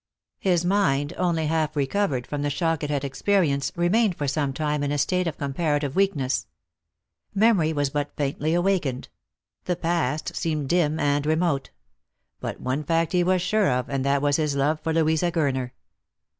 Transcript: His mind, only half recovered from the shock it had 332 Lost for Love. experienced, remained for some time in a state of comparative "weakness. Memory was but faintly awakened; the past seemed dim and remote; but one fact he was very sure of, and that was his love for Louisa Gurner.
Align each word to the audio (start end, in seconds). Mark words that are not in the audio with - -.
His 0.39 0.65
mind, 0.65 1.13
only 1.15 1.45
half 1.45 1.75
recovered 1.75 2.25
from 2.25 2.41
the 2.41 2.49
shock 2.49 2.81
it 2.83 2.89
had 2.89 3.03
332 3.03 3.53
Lost 3.53 3.75
for 3.75 3.81
Love. 3.81 3.85
experienced, 3.85 3.95
remained 3.95 4.17
for 4.17 4.27
some 4.27 4.51
time 4.51 4.81
in 4.81 4.91
a 4.91 4.97
state 4.97 5.27
of 5.27 5.37
comparative 5.37 5.95
"weakness. 5.95 6.47
Memory 7.35 7.71
was 7.73 7.91
but 7.91 8.15
faintly 8.17 8.55
awakened; 8.55 9.09
the 9.65 9.75
past 9.75 10.35
seemed 10.35 10.69
dim 10.69 10.99
and 10.99 11.27
remote; 11.27 11.69
but 12.39 12.59
one 12.59 12.83
fact 12.83 13.11
he 13.11 13.23
was 13.23 13.33
very 13.33 13.37
sure 13.41 13.69
of, 13.71 13.89
and 13.91 14.03
that 14.03 14.23
was 14.23 14.37
his 14.37 14.55
love 14.55 14.79
for 14.81 14.91
Louisa 14.91 15.31
Gurner. 15.31 15.69